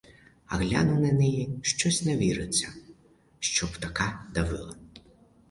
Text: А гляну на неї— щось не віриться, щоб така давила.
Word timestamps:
А 0.45 0.55
гляну 0.57 0.99
на 0.99 1.11
неї— 1.11 1.49
щось 1.63 2.03
не 2.05 2.17
віриться, 2.17 2.73
щоб 3.39 3.77
така 3.77 4.25
давила. 4.33 4.75